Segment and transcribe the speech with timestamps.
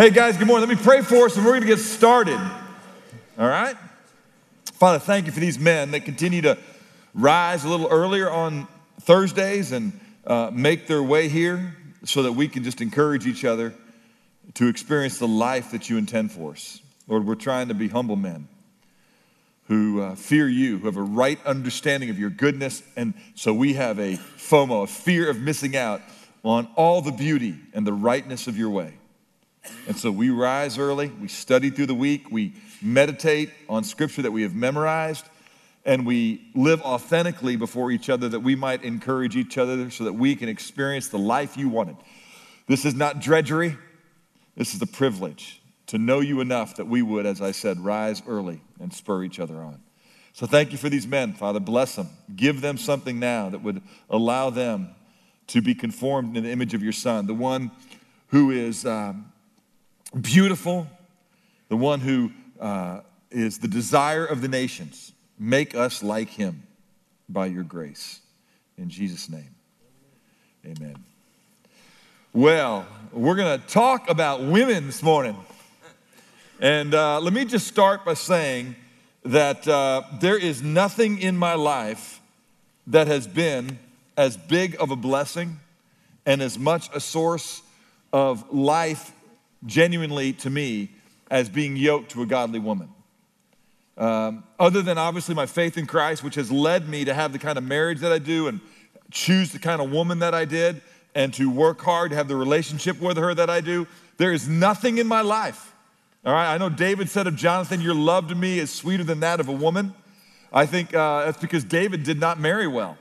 [0.00, 0.66] Hey, guys, good morning.
[0.66, 2.40] Let me pray for us and we're going to get started.
[3.38, 3.76] All right?
[4.72, 6.56] Father, thank you for these men that continue to
[7.12, 8.66] rise a little earlier on
[9.02, 9.92] Thursdays and
[10.26, 13.74] uh, make their way here so that we can just encourage each other
[14.54, 16.80] to experience the life that you intend for us.
[17.06, 18.48] Lord, we're trying to be humble men
[19.64, 22.82] who uh, fear you, who have a right understanding of your goodness.
[22.96, 26.00] And so we have a FOMO, a fear of missing out
[26.42, 28.94] on all the beauty and the rightness of your way.
[29.86, 34.30] And so we rise early, we study through the week, we meditate on scripture that
[34.30, 35.26] we have memorized,
[35.84, 40.12] and we live authentically before each other that we might encourage each other so that
[40.12, 41.96] we can experience the life you wanted.
[42.66, 43.76] This is not drudgery,
[44.56, 48.22] this is a privilege to know you enough that we would, as I said, rise
[48.26, 49.80] early and spur each other on.
[50.32, 51.58] So thank you for these men, Father.
[51.58, 52.08] Bless them.
[52.36, 54.94] Give them something now that would allow them
[55.48, 57.72] to be conformed in the image of your Son, the one
[58.28, 59.29] who is um,
[60.18, 60.86] beautiful,
[61.68, 65.12] the one who uh, is the desire of the nations.
[65.38, 66.62] Make us like him
[67.28, 68.20] by your grace.
[68.76, 69.54] In Jesus' name,
[70.64, 70.96] amen.
[72.32, 75.36] Well, we're going to talk about women this morning.
[76.60, 78.76] And uh, let me just start by saying
[79.24, 82.20] that uh, there is nothing in my life
[82.86, 83.78] that has been
[84.16, 85.58] as big of a blessing
[86.26, 87.62] and as much a source
[88.12, 89.12] of life
[89.66, 90.90] genuinely to me
[91.30, 92.88] as being yoked to a godly woman.
[93.96, 97.38] Um, other than obviously my faith in Christ, which has led me to have the
[97.38, 98.60] kind of marriage that I do and
[99.10, 100.80] choose the kind of woman that I did
[101.14, 104.48] and to work hard to have the relationship with her that I do, there is
[104.48, 105.70] nothing in my life
[106.22, 109.20] all right, I know David said of Jonathan, Your love to me is sweeter than
[109.20, 109.94] that of a woman.
[110.52, 112.98] I think uh, that's because David did not marry well.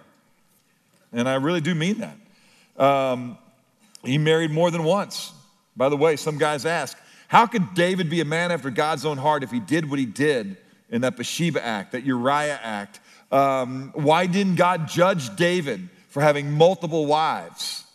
[1.12, 2.82] And I really do mean that.
[2.82, 3.38] Um,
[4.06, 5.34] he married more than once.
[5.80, 6.98] By the way, some guys ask,
[7.30, 10.06] How could David be a man after God's own heart if he did what he
[10.06, 10.58] did
[10.90, 13.00] in that Bathsheba act, that Uriah act?
[13.32, 17.86] Um, why didn't God judge David for having multiple wives?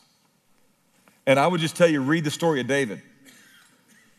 [1.27, 3.03] And I would just tell you, read the story of David.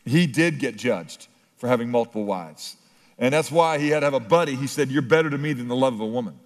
[0.04, 1.26] He did get judged
[1.56, 2.76] for having multiple wives.
[3.18, 4.54] And that's why he had to have a buddy.
[4.54, 6.38] He said, You're better to me than the love of a woman.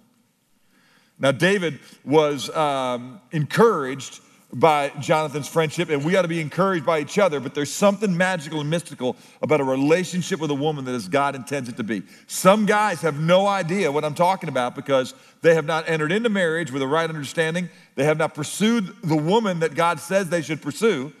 [1.19, 4.21] Now, David was um, encouraged
[4.53, 8.15] by Jonathan's friendship, and we ought to be encouraged by each other, but there's something
[8.15, 11.83] magical and mystical about a relationship with a woman that as God intends it to
[11.83, 12.03] be.
[12.27, 16.29] Some guys have no idea what I'm talking about because they have not entered into
[16.29, 17.69] marriage with a right understanding.
[17.95, 21.13] They have not pursued the woman that God says they should pursue.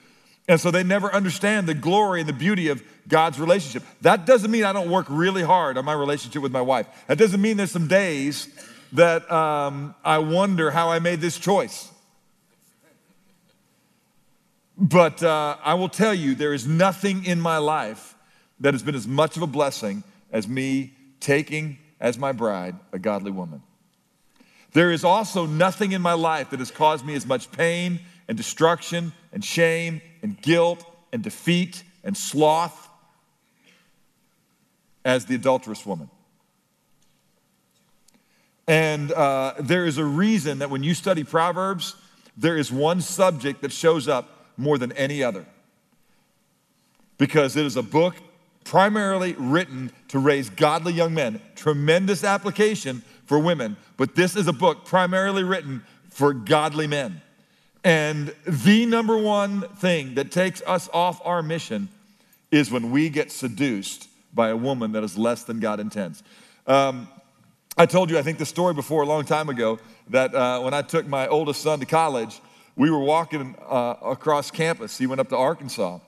[0.47, 3.83] And so they never understand the glory and the beauty of God's relationship.
[4.01, 6.87] That doesn't mean I don't work really hard on my relationship with my wife.
[7.07, 8.49] That doesn't mean there's some days
[8.93, 11.90] that um, I wonder how I made this choice.
[14.81, 18.15] But uh, I will tell you, there is nothing in my life
[18.59, 22.97] that has been as much of a blessing as me taking as my bride a
[22.97, 23.61] godly woman.
[24.73, 28.35] There is also nothing in my life that has caused me as much pain and
[28.35, 30.83] destruction and shame and guilt
[31.13, 32.89] and defeat and sloth
[35.05, 36.09] as the adulterous woman.
[38.67, 41.95] And uh, there is a reason that when you study Proverbs,
[42.35, 45.45] there is one subject that shows up more than any other.
[47.17, 48.15] Because it is a book
[48.63, 51.41] primarily written to raise godly young men.
[51.55, 57.21] Tremendous application for women, but this is a book primarily written for godly men.
[57.83, 61.89] And the number one thing that takes us off our mission
[62.51, 66.21] is when we get seduced by a woman that is less than God intends.
[66.67, 67.07] Um,
[67.77, 69.79] I told you, I think, the story before a long time ago
[70.09, 72.39] that uh, when I took my oldest son to college,
[72.75, 74.97] we were walking uh, across campus.
[74.97, 75.99] He went up to Arkansas.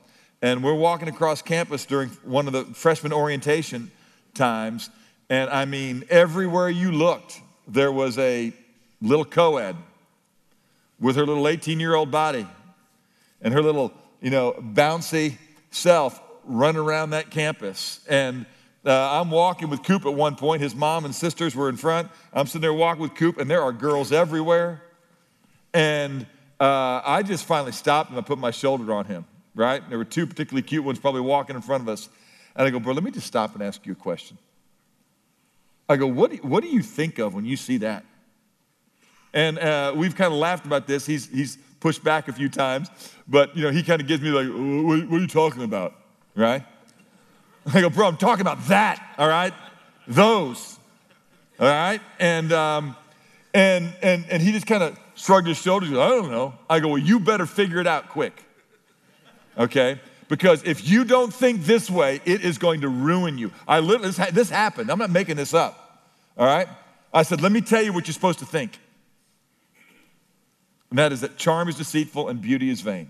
[0.42, 3.92] And we're walking across campus during one of the freshman orientation
[4.34, 4.90] times.
[5.30, 8.52] And I mean, everywhere you looked, there was a
[9.02, 9.78] little co ed
[11.00, 12.46] with her little 18 year old body
[13.42, 15.38] and her little, you know, bouncy
[15.72, 18.02] self running around that campus.
[18.10, 18.46] And
[18.86, 20.62] uh, I'm walking with Coop at one point.
[20.62, 22.10] His mom and sisters were in front.
[22.34, 24.82] I'm sitting there walking with Coop, and there are girls everywhere.
[25.74, 26.28] And
[26.64, 29.88] uh, I just finally stopped and I put my shoulder on him, right?
[29.90, 32.08] There were two particularly cute ones probably walking in front of us.
[32.56, 34.38] And I go, bro, let me just stop and ask you a question.
[35.90, 38.06] I go, what do, what do you think of when you see that?
[39.34, 41.06] And uh, we've kind of laughed about this.
[41.06, 42.90] He's, he's pushed back a few times,
[43.28, 45.96] but you know, he kind of gives me like, what, what are you talking about?
[46.34, 46.64] Right?
[47.74, 49.54] I go, bro, I'm talking about that, all right?
[50.08, 50.80] Those,
[51.60, 52.00] all right?
[52.20, 52.96] And, um,
[53.54, 55.92] and, and, and he just kind of shrugged his shoulders.
[55.92, 56.54] I don't know.
[56.70, 58.44] I go, well, you better figure it out quick.
[59.58, 60.00] Okay?
[60.28, 63.52] Because if you don't think this way, it is going to ruin you.
[63.68, 64.90] I literally, this, this happened.
[64.90, 66.02] I'm not making this up.
[66.38, 66.68] All right?
[67.14, 68.80] I said, let me tell you what you're supposed to think.
[70.90, 73.10] And that is that charm is deceitful and beauty is vain.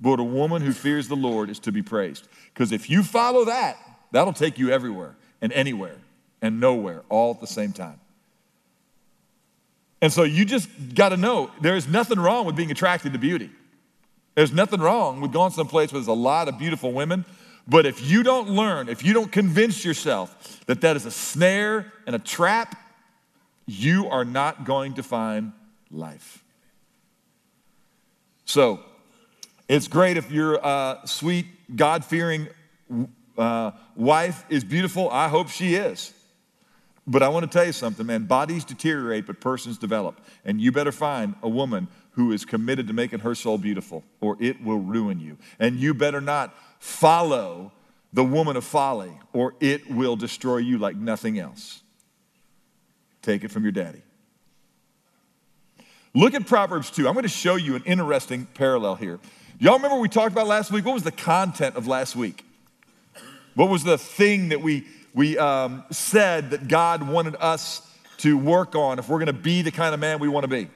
[0.00, 2.28] But a woman who fears the Lord is to be praised.
[2.52, 3.76] Because if you follow that,
[4.12, 5.96] that'll take you everywhere and anywhere
[6.40, 8.00] and nowhere all at the same time.
[10.00, 13.18] And so you just got to know there is nothing wrong with being attracted to
[13.18, 13.50] beauty.
[14.34, 17.24] There's nothing wrong with going someplace where there's a lot of beautiful women.
[17.66, 21.92] But if you don't learn, if you don't convince yourself that that is a snare
[22.06, 22.80] and a trap,
[23.66, 25.52] you are not going to find
[25.90, 26.42] life.
[28.44, 28.80] So,
[29.68, 31.44] it's great if your uh, sweet,
[31.76, 32.48] God fearing
[33.36, 35.10] uh, wife is beautiful.
[35.10, 36.14] I hope she is.
[37.08, 38.26] But I want to tell you something, man.
[38.26, 40.20] Bodies deteriorate, but persons develop.
[40.44, 44.36] And you better find a woman who is committed to making her soul beautiful, or
[44.38, 45.38] it will ruin you.
[45.58, 47.72] And you better not follow
[48.12, 51.82] the woman of folly, or it will destroy you like nothing else.
[53.22, 54.02] Take it from your daddy.
[56.14, 57.08] Look at Proverbs 2.
[57.08, 59.18] I'm going to show you an interesting parallel here.
[59.58, 60.84] Y'all remember we talked about last week?
[60.84, 62.44] What was the content of last week?
[63.54, 67.82] What was the thing that we we um, said that God wanted us
[68.18, 70.48] to work on if we're going to be the kind of man we want to
[70.48, 70.68] be.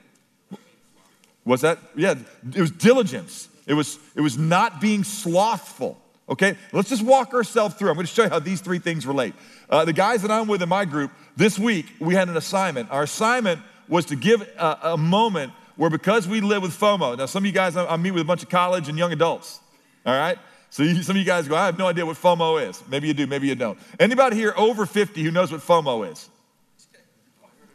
[1.45, 1.79] Was that?
[1.97, 2.15] Yeah,
[2.55, 3.49] it was diligence.
[3.67, 6.01] It was, it was not being slothful.
[6.29, 7.91] Okay, let's just walk ourselves through.
[7.91, 9.35] I'm going to show you how these three things relate.
[9.69, 12.91] Uh, the guys that I'm with in my group, this week we had an assignment.
[12.91, 17.27] Our assignment was to give a, a moment where because we live with FOMO, now
[17.27, 19.61] some of you guys, I, I meet with a bunch of college and young adults,
[20.07, 20.39] all right?
[20.73, 22.83] So you, some of you guys go, I have no idea what FOMO is.
[22.89, 23.79] Maybe you do, maybe you don't.
[24.01, 26.31] Anybody here over 50 who knows what FOMO is?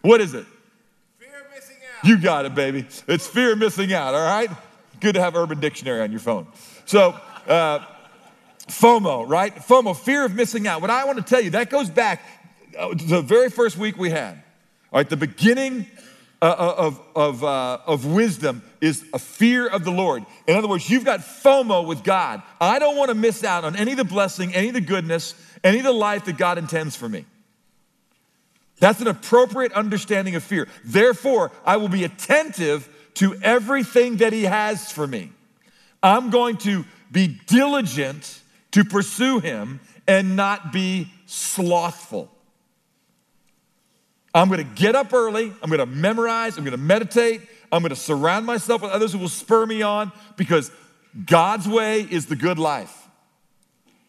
[0.02, 0.48] What is it?
[1.20, 2.10] Fear of missing out.
[2.10, 2.88] You got it, baby.
[3.08, 4.50] It's fear of missing out, all right?
[5.00, 6.48] Good to have Urban Dictionary on your phone.
[6.86, 7.10] So,
[7.48, 7.86] uh,
[8.68, 9.56] FOMO, right?
[9.56, 10.82] FOMO, fear of missing out.
[10.82, 12.24] What I want to tell you, that goes back
[12.76, 14.42] uh, to the very first week we had.
[14.92, 15.86] All right, the beginning
[16.39, 20.24] uh, uh, of, of, uh, of wisdom is a fear of the Lord.
[20.45, 22.44] In other words, you've got FOMO with God.
[22.62, 25.34] I don't want to miss out on any of the blessing, any of the goodness,
[25.63, 27.25] any of the life that God intends for me.
[28.80, 30.68] That's an appropriate understanding of fear.
[30.86, 35.31] Therefore, I will be attentive to everything that He has for me.
[36.04, 38.42] I'm going to be diligent
[38.74, 42.31] to pursue Him and not be slothful.
[44.38, 45.51] I'm going to get up early.
[45.63, 46.57] I'm going to memorize.
[46.57, 47.42] I'm going to meditate.
[47.72, 50.72] I'm going to surround myself with others who will spur me on because
[51.25, 53.07] God's way is the good life.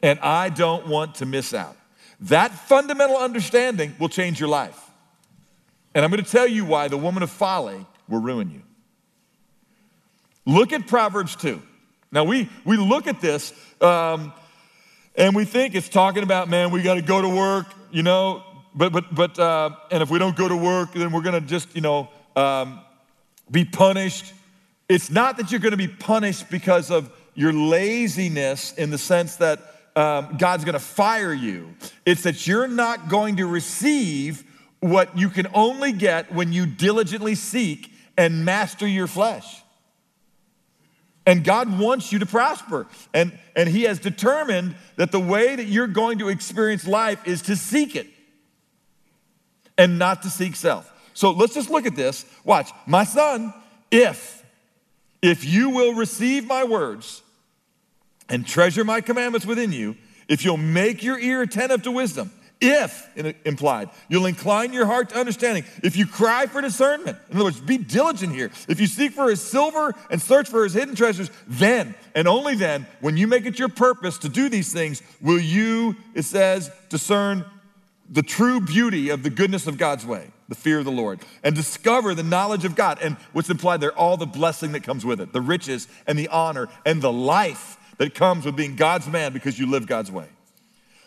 [0.03, 1.77] And I don't want to miss out.
[2.21, 4.79] That fundamental understanding will change your life.
[5.95, 8.63] And I'm going to tell you why the woman of folly will ruin you.
[10.45, 11.61] Look at Proverbs 2.
[12.13, 14.33] Now, we, we look at this um,
[15.17, 18.43] and we think it's talking about, man, we got to go to work, you know,
[18.75, 21.75] but, but, but, uh, and if we don't go to work, then we're gonna just,
[21.75, 22.81] you know, um,
[23.51, 24.33] be punished.
[24.89, 29.61] It's not that you're gonna be punished because of your laziness in the sense that
[29.97, 31.75] um, God's gonna fire you.
[32.07, 34.45] It's that you're not going to receive
[34.81, 39.63] what you can only get when you diligently seek and master your flesh.
[41.27, 42.87] And God wants you to prosper.
[43.13, 47.43] And, and He has determined that the way that you're going to experience life is
[47.43, 48.07] to seek it
[49.79, 50.93] and not to seek self.
[51.15, 52.27] So let's just look at this.
[52.45, 52.71] Watch.
[52.87, 53.55] My son,
[53.91, 54.45] if,
[55.23, 57.23] if you will receive my words
[58.29, 59.97] and treasure my commandments within you,
[60.29, 62.31] if you'll make your ear attentive to wisdom,
[62.61, 63.09] if,
[63.45, 65.65] implied, you'll incline your heart to understanding.
[65.85, 68.51] If you cry for discernment, in other words, be diligent here.
[68.69, 72.57] If you seek for his silver and search for his hidden treasures, then and only
[72.57, 76.71] then, when you make it your purpose to do these things, will you, it says,
[76.89, 77.45] discern
[78.09, 81.55] the true beauty of the goodness of God's way, the fear of the Lord, and
[81.55, 82.99] discover the knowledge of God.
[83.03, 86.29] And what's implied there, all the blessing that comes with it, the riches and the
[86.29, 90.27] honor and the life that comes with being God's man because you live God's way.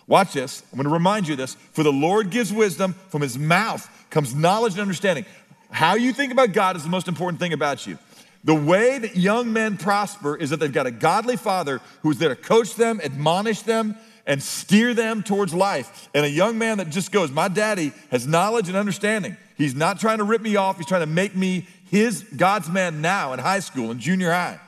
[0.08, 0.64] Watch this.
[0.72, 1.56] I'm going to remind you this.
[1.56, 5.26] For the Lord gives wisdom, from his mouth comes knowledge and understanding.
[5.72, 7.98] How you think about God is the most important thing about you.
[8.44, 12.30] The way that young men prosper is that they've got a godly father who's there
[12.30, 16.10] to coach them, admonish them, and steer them towards life.
[16.14, 19.38] And a young man that just goes, My daddy has knowledge and understanding.
[19.58, 23.02] He's not trying to rip me off, he's trying to make me his God's man
[23.02, 24.60] now in high school and junior high.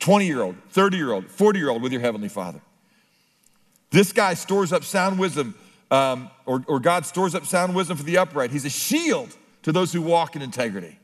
[0.00, 2.60] 20 year old, 30 year old, 40 year old with your heavenly father.
[3.90, 5.54] This guy stores up sound wisdom,
[5.90, 8.50] um, or, or God stores up sound wisdom for the upright.
[8.50, 10.97] He's a shield to those who walk in integrity.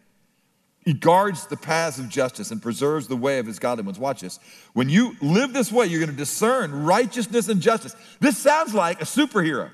[0.85, 3.99] He guards the paths of justice and preserves the way of his godly ones.
[3.99, 4.39] Watch this.
[4.75, 7.97] When you live this way, you're going to discern righteousness and justice.
[8.21, 9.71] This sounds like a superhero,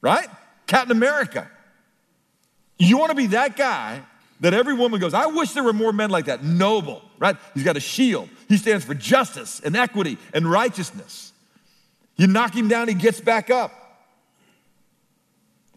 [0.00, 0.28] right?
[0.66, 1.50] Captain America.
[2.78, 4.02] You want to be that guy
[4.40, 6.42] that every woman goes, I wish there were more men like that.
[6.42, 7.36] Noble, right?
[7.52, 8.28] He's got a shield.
[8.48, 11.32] He stands for justice and equity and righteousness.
[12.16, 13.72] You knock him down, he gets back up.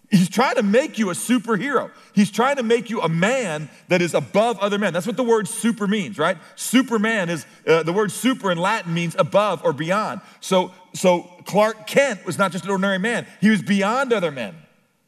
[0.10, 1.92] He's trying to make you a superhero.
[2.14, 4.94] He's trying to make you a man that is above other men.
[4.94, 6.38] That's what the word super means, right?
[6.56, 10.22] Superman is uh, the word super in Latin means above or beyond.
[10.40, 14.56] So, so Clark Kent was not just an ordinary man, he was beyond other men,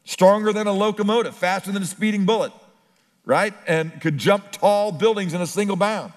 [0.03, 2.51] stronger than a locomotive, faster than a speeding bullet,
[3.23, 3.53] right?
[3.67, 6.11] And could jump tall buildings in a single bound.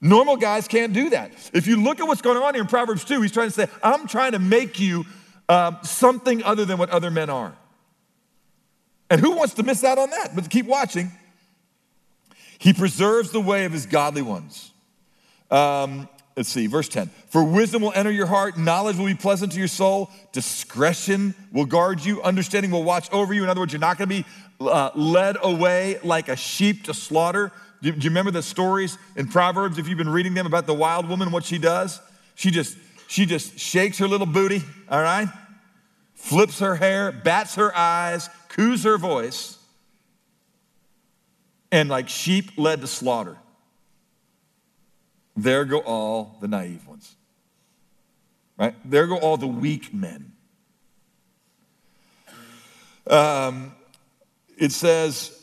[0.00, 1.30] Normal guys can't do that.
[1.52, 3.68] If you look at what's going on here in Proverbs 2, he's trying to say,
[3.80, 5.04] I'm trying to make you
[5.48, 7.54] um, something other than what other men are.
[9.10, 10.34] And who wants to miss out on that?
[10.34, 11.10] But keep watching.
[12.58, 14.70] He preserves the way of his godly ones.
[15.50, 17.10] Um, let's see, verse 10.
[17.28, 21.64] For wisdom will enter your heart, knowledge will be pleasant to your soul, discretion will
[21.64, 23.42] guard you, understanding will watch over you.
[23.42, 24.26] In other words, you're not going to be
[24.60, 27.50] uh, led away like a sheep to slaughter.
[27.82, 30.74] Do, do you remember the stories in Proverbs, if you've been reading them about the
[30.74, 32.00] wild woman, what she does?
[32.34, 32.76] She just,
[33.08, 35.28] she just shakes her little booty, all right?
[36.14, 39.58] Flips her hair, bats her eyes, coos her voice,
[41.72, 43.38] and like sheep led to slaughter.
[45.36, 47.14] There go all the naive ones.
[48.58, 48.74] Right?
[48.84, 50.32] There go all the weak men.
[53.06, 53.72] Um,
[54.58, 55.40] it says,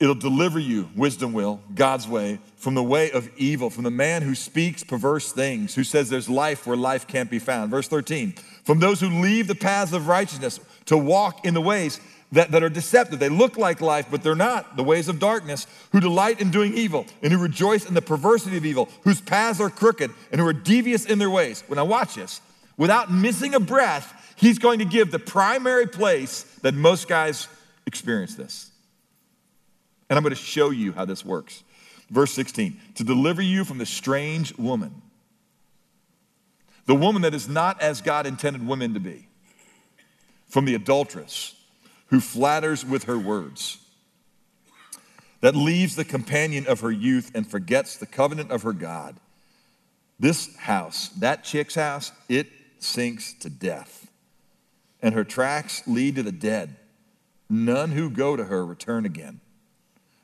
[0.00, 4.22] It'll deliver you, wisdom will, God's way, from the way of evil, from the man
[4.22, 7.72] who speaks perverse things, who says there's life where life can't be found.
[7.72, 12.00] Verse 13, from those who leave the paths of righteousness to walk in the ways
[12.32, 13.18] that, that are deceptive.
[13.18, 14.76] They look like life, but they're not.
[14.76, 18.56] The ways of darkness, who delight in doing evil and who rejoice in the perversity
[18.56, 21.64] of evil, whose paths are crooked and who are devious in their ways.
[21.66, 22.40] When I watch this,
[22.76, 27.48] without missing a breath, he's going to give the primary place that most guys
[27.86, 28.70] experience this.
[30.10, 31.64] And I'm going to show you how this works.
[32.10, 35.02] Verse 16 to deliver you from the strange woman,
[36.86, 39.28] the woman that is not as God intended women to be,
[40.48, 41.54] from the adulteress
[42.08, 43.78] who flatters with her words,
[45.40, 49.16] that leaves the companion of her youth and forgets the covenant of her God.
[50.18, 52.48] This house, that chick's house, it
[52.80, 54.10] sinks to death,
[55.00, 56.76] and her tracks lead to the dead.
[57.48, 59.40] None who go to her return again,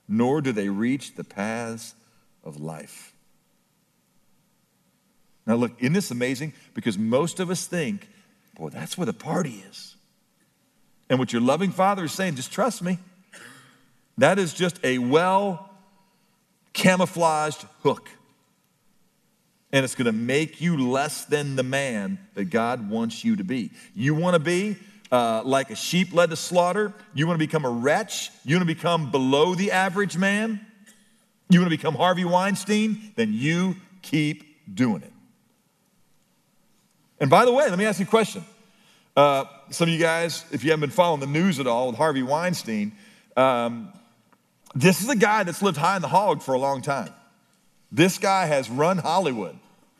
[0.09, 1.95] nor do they reach the paths
[2.43, 3.15] of life.
[5.47, 6.55] Now, look, isn't this amazing?
[6.75, 8.09] Because most of us think,
[8.57, 9.94] boy, that's where the party is.
[11.09, 12.99] And what your loving father is saying, just trust me.
[14.19, 15.71] That is just a well
[16.73, 18.09] camouflaged hook.
[19.73, 23.45] And it's going to make you less than the man that God wants you to
[23.45, 23.73] be.
[23.95, 24.77] You want to be
[25.11, 26.93] uh, like a sheep led to slaughter?
[27.13, 28.31] You want to become a wretch?
[28.45, 30.65] You want to become below the average man?
[31.49, 33.13] You want to become Harvey Weinstein?
[33.17, 35.13] Then you keep doing it.
[37.19, 38.45] And by the way, let me ask you a question.
[39.17, 41.97] Uh, some of you guys, if you haven't been following the news at all with
[41.97, 42.93] Harvey Weinstein,
[43.37, 43.93] um,
[44.75, 47.11] this is a guy that's lived high in the hog for a long time.
[47.93, 49.57] This guy has run Hollywood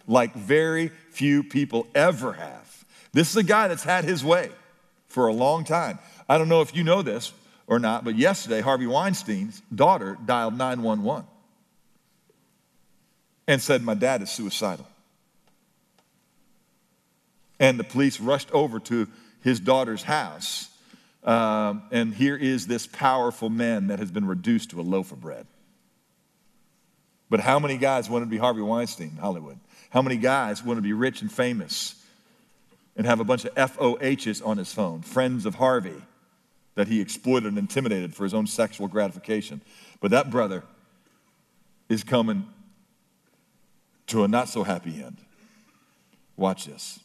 [0.09, 2.85] like very few people ever have.
[3.13, 4.51] This is a guy that's had his way
[5.09, 6.01] for a long time.
[6.29, 7.33] I don't know if you know this
[7.69, 11.25] or not, but yesterday, Harvey Weinstein's daughter dialed 911
[13.47, 14.87] and said, My dad is suicidal.
[17.65, 19.09] And the police rushed over to
[19.43, 20.69] his daughter's house.
[21.23, 25.23] Um, and here is this powerful man that has been reduced to a loaf of
[25.23, 25.47] bread.
[27.31, 29.59] But how many guys want to be Harvey Weinstein in Hollywood?
[29.89, 31.95] How many guys want to be rich and famous
[32.97, 36.03] and have a bunch of FOHs on his phone, friends of Harvey,
[36.75, 39.63] that he exploited and intimidated for his own sexual gratification?
[40.03, 40.65] But that brother
[41.89, 42.47] is coming
[44.09, 45.17] to a not so happy end.
[46.37, 47.01] Watch this.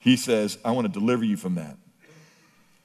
[0.00, 1.76] He says, I want to deliver you from that.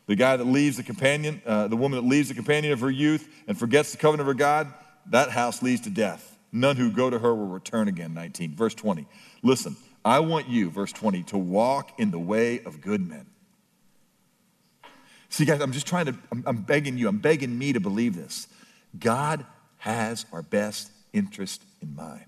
[0.06, 2.92] The guy that leaves the companion, uh, the woman that leaves the companion of her
[2.92, 4.72] youth and forgets the covenant of her God,
[5.08, 6.38] that house leads to death.
[6.52, 8.14] None who go to her will return again.
[8.14, 8.54] 19.
[8.54, 9.08] Verse 20.
[9.42, 13.26] Listen, I want you, verse 20, to walk in the way of good men.
[15.30, 18.16] See, guys, I'm just trying to, I'm, I'm begging you, I'm begging me to believe
[18.16, 18.48] this.
[18.98, 19.46] God
[19.78, 22.26] has our best interest in mind.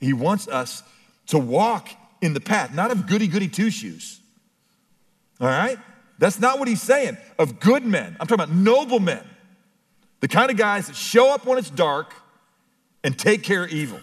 [0.00, 0.82] He wants us
[1.26, 1.88] to walk
[2.22, 4.20] in the path, not of goody goody two shoes.
[5.40, 5.78] All right?
[6.18, 7.18] That's not what he's saying.
[7.38, 8.16] Of good men.
[8.20, 9.24] I'm talking about noble men
[10.20, 12.14] The kind of guys that show up when it's dark
[13.02, 14.00] and take care of evil.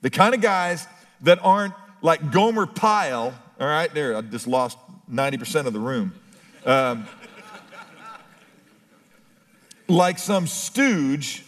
[0.00, 0.86] The kind of guys
[1.20, 4.78] that aren't like Gomer Pyle, all right, there, I just lost
[5.12, 6.14] 90% of the room.
[6.64, 7.06] Um,
[9.86, 11.44] like some stooge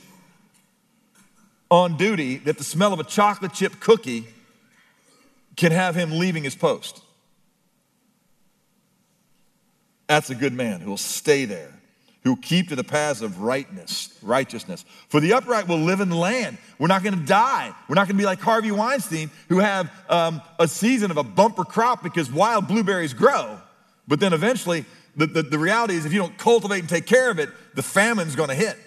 [1.70, 4.26] on duty that the smell of a chocolate chip cookie
[5.60, 7.02] can have him leaving his post.
[10.06, 11.70] That's a good man who will stay there,
[12.24, 14.86] who will keep to the paths of rightness, righteousness.
[15.10, 16.56] For the upright will live in the land.
[16.78, 17.74] We're not going to die.
[17.88, 21.22] We're not going to be like Harvey Weinstein, who have um, a season of a
[21.22, 23.60] bumper crop because wild blueberries grow.
[24.08, 27.30] But then eventually, the, the, the reality is if you don't cultivate and take care
[27.30, 28.78] of it, the famine's going to hit.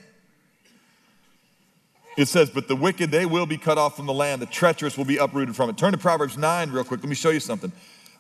[2.18, 4.42] It says, But the wicked, they will be cut off from the land.
[4.42, 5.78] The treacherous will be uprooted from it.
[5.78, 7.02] Turn to Proverbs 9 real quick.
[7.02, 7.72] Let me show you something.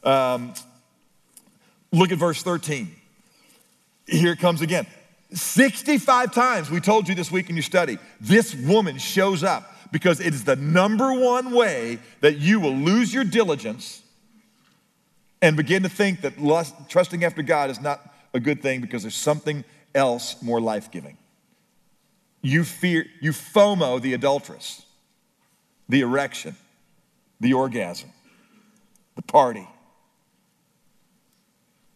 [0.04, 0.54] Um,
[1.92, 2.94] look at verse 13.
[4.08, 4.86] Here it comes again.
[5.34, 10.20] 65 times we told you this week in your study, this woman shows up because
[10.20, 14.02] it is the number one way that you will lose your diligence
[15.42, 19.04] and begin to think that lust, trusting after God is not a good thing because
[19.04, 21.18] there's something else more life giving.
[22.44, 24.86] You fear, you FOMO the adulteress,
[25.88, 26.56] the erection,
[27.40, 28.12] the orgasm,
[29.16, 29.68] the party.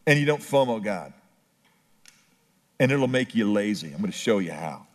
[0.08, 1.12] And you don't FOMO God.
[2.80, 3.88] And it'll make you lazy.
[3.88, 4.88] I'm going to show you how.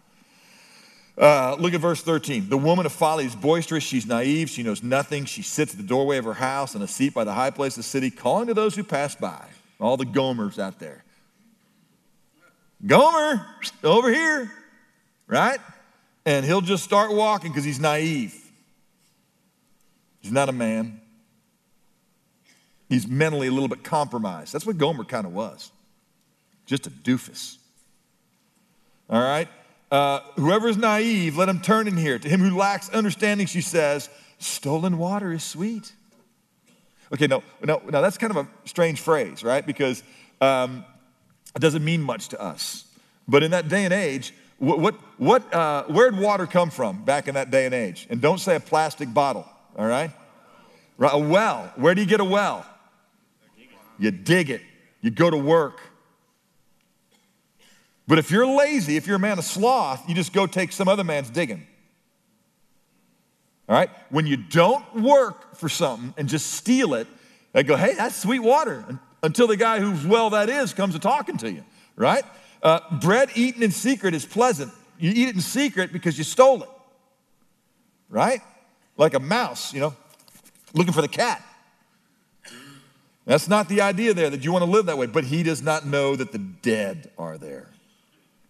[1.19, 2.49] Uh, look at verse 13.
[2.49, 3.85] The woman of folly is boisterous.
[3.85, 4.49] She's naive.
[4.49, 5.27] She knows nothing.
[5.27, 7.75] She sits at the doorway of her house on a seat by the high place
[7.75, 9.47] of the city, calling to those who pass by.
[9.79, 11.05] All the Gomers out there.
[12.87, 13.45] Gomer,
[13.85, 14.51] over here
[15.33, 15.61] right?
[16.27, 18.39] And he'll just start walking because he's naive.
[20.21, 21.01] He's not a man.
[22.89, 24.53] He's mentally a little bit compromised.
[24.53, 25.73] That's what Gomer kind of was.
[26.67, 27.57] Just a doofus.
[29.09, 29.49] All right?
[29.91, 32.19] Uh, whoever is naive, let him turn in here.
[32.19, 35.93] To him who lacks understanding, she says, stolen water is sweet.
[37.13, 39.67] Okay, no, no, no, that's kind of a strange phrase, right?
[39.67, 40.03] Because
[40.41, 40.85] um,
[41.55, 42.85] it doesn't mean much to us.
[43.27, 47.27] But in that day and age, what, what, what uh, where'd water come from back
[47.27, 48.07] in that day and age?
[48.09, 49.45] And don't say a plastic bottle,
[49.77, 50.13] all right?
[50.97, 51.13] right?
[51.13, 51.73] A well.
[51.75, 52.65] Where do you get a well?
[53.99, 54.63] You dig it,
[55.01, 55.81] you go to work.
[58.07, 60.87] But if you're lazy, if you're a man of sloth, you just go take some
[60.87, 61.67] other man's digging.
[63.69, 63.91] All right?
[64.11, 67.09] When you don't work for something and just steal it,
[67.53, 68.85] they go, hey, that's sweet water.
[69.25, 71.65] Until the guy whose well that is comes to talking to you,
[71.97, 72.25] right?
[72.63, 74.73] Uh, bread eaten in secret is pleasant.
[74.99, 76.69] You eat it in secret because you stole it,
[78.09, 78.41] right?
[78.97, 79.97] Like a mouse, you know,
[80.75, 81.43] looking for the cat.
[83.25, 85.63] That's not the idea there that you want to live that way, but he does
[85.63, 87.69] not know that the dead are there,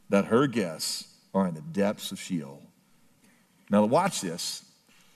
[0.09, 2.63] that her guests are in the depths of Sheol.
[3.71, 4.63] Now, watch this,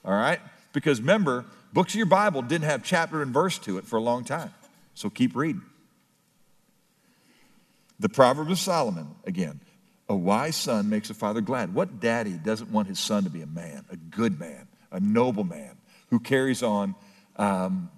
[0.05, 0.41] all right?
[0.73, 4.01] Because remember, books of your Bible didn't have chapter and verse to it for a
[4.01, 4.53] long time.
[4.95, 5.63] So keep reading.
[7.99, 9.61] The Proverb of Solomon, again,
[10.09, 11.75] a wise son makes a father glad.
[11.75, 15.45] What daddy doesn't want his son to be a man, a good man, a noble
[15.45, 15.77] man
[16.11, 16.95] who carries on
[17.37, 17.91] um,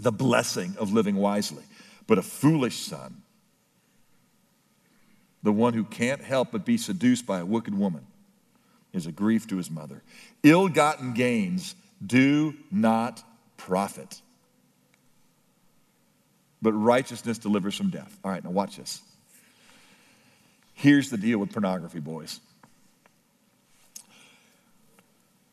[0.00, 1.64] the blessing of living wisely?
[2.06, 3.22] But a foolish son,
[5.42, 8.06] the one who can't help but be seduced by a wicked woman,
[8.92, 10.02] is a grief to his mother.
[10.42, 11.74] Ill gotten gains
[12.04, 13.22] do not
[13.56, 14.20] profit,
[16.60, 18.18] but righteousness delivers from death.
[18.24, 19.02] All right, now watch this.
[20.74, 22.40] Here's the deal with pornography, boys.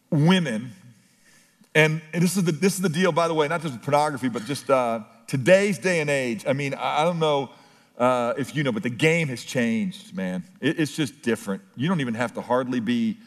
[0.09, 0.71] Women,
[1.75, 4.29] and this is the, this is the deal, by the way, not just with pornography,
[4.29, 6.45] but just uh, today's day and age.
[6.47, 7.51] I mean, I, don't know
[7.97, 10.43] uh, if you know, but the game has changed, man.
[10.59, 11.61] It, it's just different.
[11.75, 13.17] You don't even have to hardly be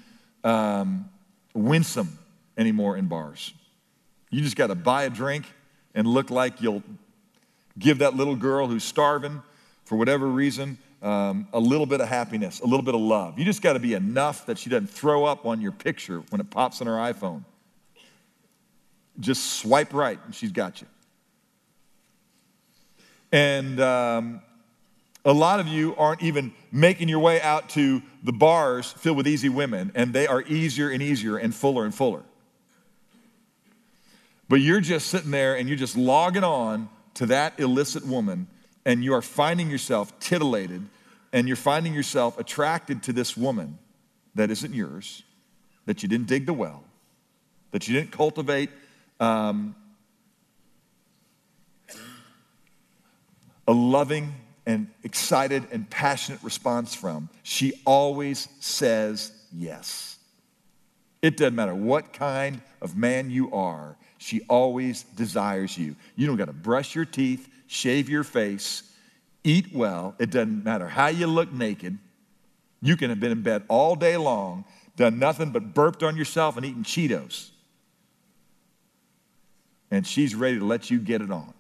[0.43, 1.09] um,
[1.55, 2.19] winsome
[2.57, 3.53] anymore in bars.
[4.31, 5.45] You just got to buy a drink
[5.95, 6.83] and look like you'll
[7.79, 9.43] give that little girl who's starving
[9.85, 13.39] for whatever reason um, a little bit of happiness, a little bit of love.
[13.39, 16.41] You just got to be enough that she doesn't throw up on your picture when
[16.41, 17.45] it pops on her iPhone.
[19.19, 20.87] Just swipe right and she's got you.
[23.33, 24.43] And um,
[25.25, 29.27] a lot of you aren't even making your way out to the bars filled with
[29.27, 32.23] easy women, and they are easier and easier and fuller and fuller.
[34.49, 38.49] But you're just sitting there and you're just logging on to that illicit woman
[38.85, 40.87] and you are finding yourself titillated
[41.33, 43.79] and you're finding yourself attracted to this woman
[44.35, 45.23] that isn't yours,
[45.87, 46.85] that you didn't dig the well,
[47.71, 48.71] that you didn't cultivate
[49.21, 49.75] um,
[53.67, 54.35] a loving
[54.67, 60.19] and excited and passionate response from, she always says yes.
[61.21, 65.97] It doesn't matter what kind of man you are, she always desires you.
[66.15, 68.85] You don't got to brush your teeth, shave your face,
[69.43, 70.15] eat well.
[70.21, 71.99] It doesn't matter how you look naked.
[72.81, 74.65] You can have been in bed all day long,
[74.97, 77.51] done nothing but burped on yourself and eaten Cheetos.
[79.91, 81.53] And she's ready to let you get it on.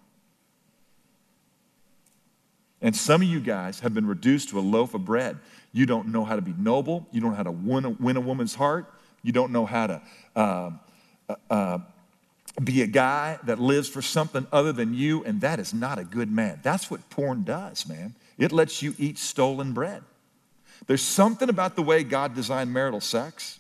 [2.81, 5.37] And some of you guys have been reduced to a loaf of bread.
[5.72, 7.09] You don't know how to be noble.
[7.11, 8.92] You don't know how to win a, win a woman's heart.
[9.25, 10.03] You don't know how to
[10.37, 10.70] uh,
[11.29, 11.79] uh, uh,
[12.62, 16.04] be a guy that lives for something other than you, and that is not a
[16.04, 16.60] good man.
[16.62, 18.14] That's what porn does, man.
[18.38, 20.02] It lets you eat stolen bread.
[20.86, 23.58] There's something about the way God designed marital sex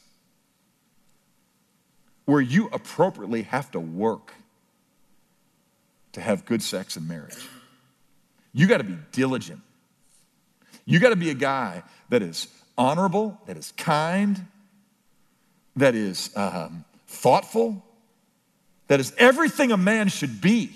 [2.24, 4.32] where you appropriately have to work
[6.12, 7.48] to have good sex in marriage.
[8.52, 9.60] You got to be diligent.
[10.84, 14.46] You got to be a guy that is honorable, that is kind,
[15.76, 17.84] that is um, thoughtful,
[18.88, 20.70] that is everything a man should be.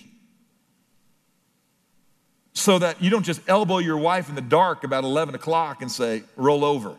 [2.55, 5.93] So that you don't just elbow your wife in the dark about 11 o'clock and
[5.93, 6.97] say, roll over.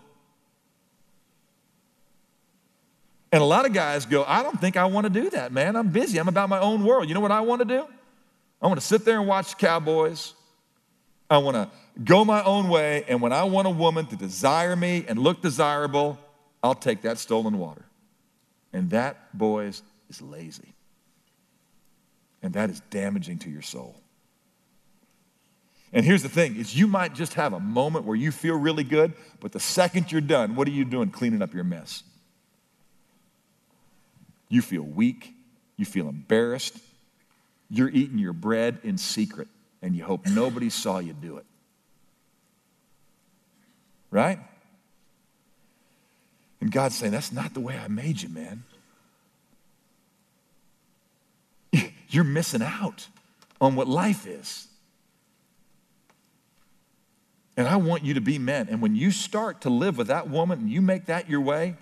[3.31, 5.75] And a lot of guys go, I don't think I want to do that, man.
[5.75, 6.19] I'm busy.
[6.19, 7.07] I'm about my own world.
[7.07, 7.85] You know what I want to do?
[8.61, 10.33] I want to sit there and watch Cowboys.
[11.29, 11.69] I want to
[12.03, 13.03] go my own way.
[13.07, 16.17] And when I want a woman to desire me and look desirable,
[16.63, 17.83] I'll take that stolen water.
[18.71, 20.73] And that, boys, is lazy.
[22.41, 23.95] And that is damaging to your soul.
[25.93, 28.83] And here's the thing is you might just have a moment where you feel really
[28.83, 32.03] good, but the second you're done, what are you doing cleaning up your mess?
[34.49, 35.33] You feel weak,
[35.77, 36.77] you feel embarrassed,
[37.69, 39.47] you're eating your bread in secret,
[39.81, 41.45] and you hope nobody saw you do it.
[44.09, 44.39] Right?
[46.61, 48.63] And God's saying, That's not the way I made you, man.
[52.09, 53.07] You're missing out
[53.59, 54.67] on what life is.
[57.57, 58.67] And I want you to be men.
[58.69, 61.75] And when you start to live with that woman and you make that your way,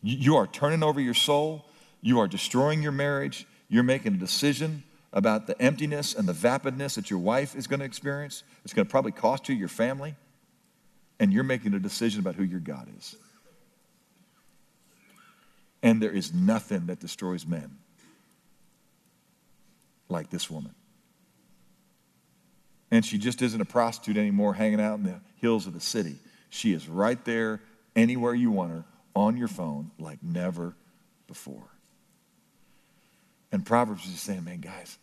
[0.00, 1.66] you are turning over your soul,
[2.00, 6.94] you are destroying your marriage, you're making a decision about the emptiness and the vapidness
[6.94, 8.44] that your wife is going to experience.
[8.64, 10.14] It's going to probably cost you your family.
[11.18, 13.16] And you're making a decision about who your God is.
[15.82, 17.79] And there is nothing that destroys men
[20.10, 20.74] like this woman.
[22.90, 26.16] And she just isn't a prostitute anymore hanging out in the hills of the city.
[26.48, 27.60] She is right there,
[27.94, 30.74] anywhere you want her, on your phone, like never
[31.28, 31.62] before.
[33.52, 34.98] And Proverbs is just saying, man, guys,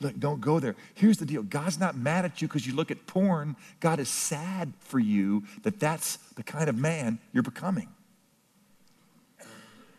[0.00, 0.76] look, don't go there.
[0.94, 3.56] Here's the deal God's not mad at you because you look at porn.
[3.80, 7.88] God is sad for you that that's the kind of man you're becoming.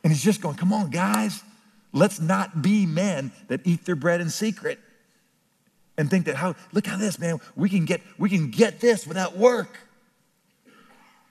[0.03, 1.43] And he's just going, come on, guys,
[1.93, 4.79] let's not be men that eat their bread in secret
[5.97, 9.07] and think that how look how this man we can get we can get this
[9.07, 9.79] without work.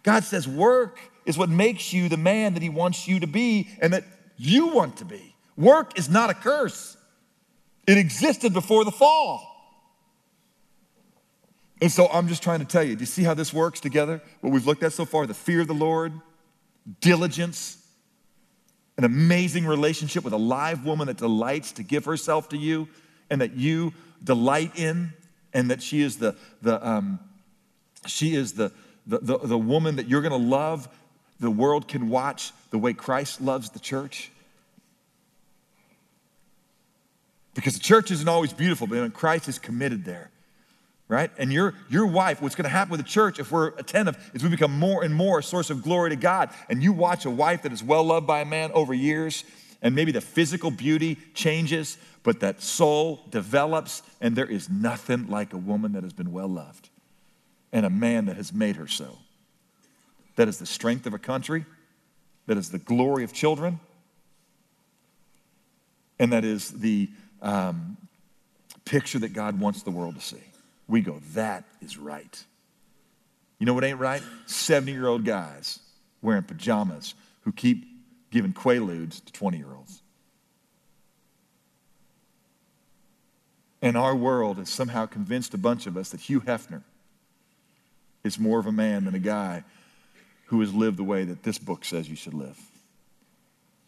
[0.03, 3.69] God says work is what makes you the man that he wants you to be
[3.81, 4.05] and that
[4.37, 5.35] you want to be.
[5.57, 6.97] Work is not a curse.
[7.87, 9.53] It existed before the fall.
[11.81, 14.23] And so i'm just trying to tell you do you see how this works together?
[14.41, 16.13] What we've looked at so far the fear of the lord
[17.01, 17.86] diligence
[18.99, 22.89] an amazing relationship with a live woman that delights to give herself to you
[23.31, 25.13] and that you delight in,
[25.53, 27.19] and that she is the, the, um,
[28.07, 28.73] she is the,
[29.07, 30.89] the, the, the woman that you're going to love.
[31.41, 34.31] The world can watch the way Christ loves the church.
[37.55, 40.31] Because the church isn't always beautiful, but Christ is committed there
[41.09, 41.31] right?
[41.39, 44.43] And your, your wife, what's going to happen with the church if we're attentive is
[44.43, 46.51] we become more and more a source of glory to God.
[46.69, 49.45] And you watch a wife that is well loved by a man over years,
[49.83, 55.53] and maybe the physical beauty changes, but that soul develops, and there is nothing like
[55.53, 56.89] a woman that has been well loved
[57.73, 59.19] and a man that has made her so.
[60.37, 61.67] That is the strength of a country,
[62.47, 63.81] that is the glory of children,
[66.19, 67.11] and that is the
[67.43, 67.97] um,
[68.85, 70.43] picture that God wants the world to see
[70.89, 72.45] we go, that is right.
[73.59, 74.23] You know what ain't right?
[74.47, 75.81] 70 year old guys
[76.23, 77.85] wearing pajamas who keep
[78.31, 80.03] giving quaaludes to 20 year olds.
[83.83, 86.83] And our world has somehow convinced a bunch of us that Hugh Hefner
[88.25, 89.65] is more of a man than a guy
[90.47, 92.59] who has lived the way that this book says you should live.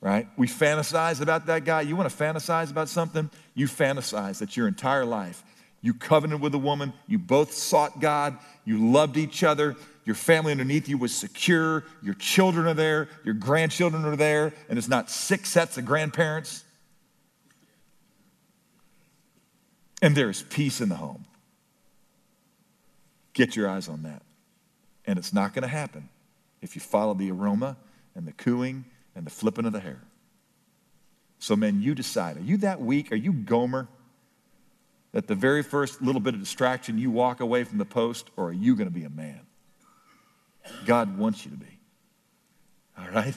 [0.01, 0.29] Right?
[0.37, 1.81] We fantasize about that guy.
[1.81, 3.31] You want to fantasize about something?
[3.55, 5.43] You fantasize that your entire life
[5.81, 6.93] You covenanted with a woman.
[7.07, 8.38] You both sought God.
[8.64, 9.77] You loved each other.
[10.05, 11.85] Your family underneath you was secure.
[12.03, 13.09] Your children are there.
[13.25, 14.55] Your grandchildren are there.
[14.69, 16.64] And it's not six sets of grandparents.
[20.01, 21.25] And there's peace in the home.
[23.33, 24.23] Get your eyes on that.
[25.05, 26.09] And it's not going to happen
[26.61, 27.77] if you follow the aroma
[28.14, 30.01] and the cooing and the flipping of the hair.
[31.38, 32.37] So, men, you decide.
[32.37, 33.12] Are you that weak?
[33.12, 33.88] Are you Gomer?
[35.12, 38.49] That the very first little bit of distraction, you walk away from the post, or
[38.49, 39.40] are you going to be a man?
[40.85, 41.79] God wants you to be.
[42.99, 43.35] All right?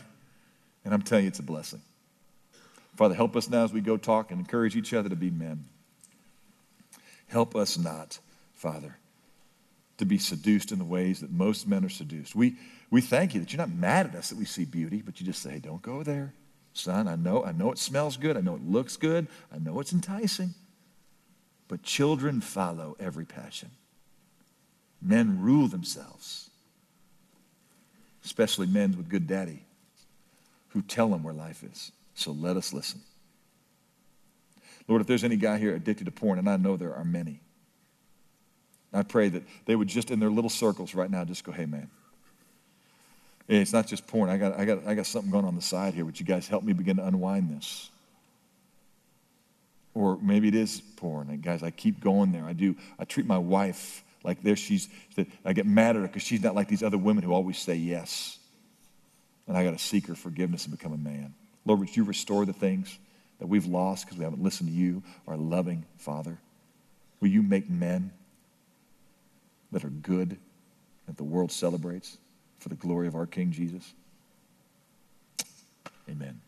[0.84, 1.82] And I'm telling you, it's a blessing.
[2.96, 5.66] Father, help us now as we go talk and encourage each other to be men.
[7.28, 8.20] Help us not,
[8.54, 8.98] Father,
[9.98, 12.36] to be seduced in the ways that most men are seduced.
[12.36, 12.58] We,
[12.90, 15.26] we thank you that you're not mad at us that we see beauty, but you
[15.26, 16.34] just say, don't go there.
[16.74, 18.36] Son, I know, I know it smells good.
[18.36, 19.28] I know it looks good.
[19.54, 20.54] I know it's enticing.
[21.72, 23.72] But children follow every passion.
[25.02, 26.50] Men rule themselves,
[28.26, 29.64] especially men with good daddy
[30.72, 31.94] who tell them where life is.
[32.14, 33.00] So let us listen.
[34.90, 37.40] Lord, if there's any guy here addicted to porn, and I know there are many,
[38.92, 41.66] I pray that they would just in their little circles right now just go, hey,
[41.66, 41.90] man,
[43.48, 44.30] it's not just porn.
[44.30, 46.04] I got, I, got, I got something going on the side here.
[46.04, 47.90] Would you guys help me begin to unwind this?
[49.94, 51.30] Or maybe it is porn.
[51.30, 52.46] And guys, I keep going there.
[52.46, 52.76] I do.
[52.98, 54.88] I treat my wife like there she's,
[55.44, 57.76] I get mad at her because she's not like these other women who always say
[57.76, 58.38] yes.
[59.48, 61.34] And I got to seek her forgiveness and become a man.
[61.66, 62.98] Lord, would you restore the things
[63.40, 66.38] that we've lost because we haven't listened to you, our loving Father?
[67.20, 68.12] Will you make men
[69.72, 70.38] that are good,
[71.08, 72.18] that the world celebrates
[72.60, 73.94] for the glory of our King Jesus?
[76.10, 76.40] Amen.